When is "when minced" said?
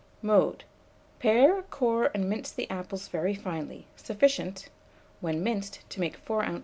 5.19-5.87